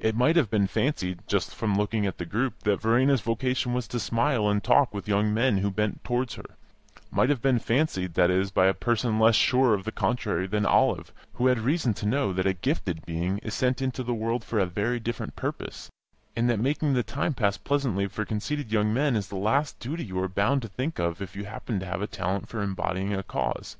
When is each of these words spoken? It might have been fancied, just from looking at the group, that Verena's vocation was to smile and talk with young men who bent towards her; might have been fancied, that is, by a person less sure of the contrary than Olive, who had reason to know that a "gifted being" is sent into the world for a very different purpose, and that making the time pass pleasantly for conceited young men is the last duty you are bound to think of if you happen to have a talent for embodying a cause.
It 0.00 0.16
might 0.16 0.34
have 0.34 0.50
been 0.50 0.66
fancied, 0.66 1.20
just 1.28 1.54
from 1.54 1.76
looking 1.76 2.06
at 2.06 2.18
the 2.18 2.24
group, 2.26 2.64
that 2.64 2.80
Verena's 2.80 3.20
vocation 3.20 3.72
was 3.72 3.86
to 3.86 4.00
smile 4.00 4.48
and 4.50 4.60
talk 4.60 4.92
with 4.92 5.06
young 5.06 5.32
men 5.32 5.58
who 5.58 5.70
bent 5.70 6.02
towards 6.02 6.34
her; 6.34 6.44
might 7.12 7.28
have 7.28 7.40
been 7.40 7.60
fancied, 7.60 8.14
that 8.14 8.28
is, 8.28 8.50
by 8.50 8.66
a 8.66 8.74
person 8.74 9.20
less 9.20 9.36
sure 9.36 9.74
of 9.74 9.84
the 9.84 9.92
contrary 9.92 10.48
than 10.48 10.66
Olive, 10.66 11.12
who 11.34 11.46
had 11.46 11.60
reason 11.60 11.94
to 11.94 12.04
know 12.06 12.32
that 12.32 12.48
a 12.48 12.52
"gifted 12.52 13.06
being" 13.06 13.38
is 13.44 13.54
sent 13.54 13.80
into 13.80 14.02
the 14.02 14.12
world 14.12 14.42
for 14.42 14.58
a 14.58 14.66
very 14.66 14.98
different 14.98 15.36
purpose, 15.36 15.88
and 16.34 16.50
that 16.50 16.58
making 16.58 16.94
the 16.94 17.04
time 17.04 17.32
pass 17.32 17.56
pleasantly 17.56 18.08
for 18.08 18.24
conceited 18.24 18.72
young 18.72 18.92
men 18.92 19.14
is 19.14 19.28
the 19.28 19.36
last 19.36 19.78
duty 19.78 20.04
you 20.04 20.18
are 20.18 20.26
bound 20.26 20.62
to 20.62 20.68
think 20.68 20.98
of 20.98 21.22
if 21.22 21.36
you 21.36 21.44
happen 21.44 21.78
to 21.78 21.86
have 21.86 22.02
a 22.02 22.08
talent 22.08 22.48
for 22.48 22.60
embodying 22.60 23.14
a 23.14 23.22
cause. 23.22 23.76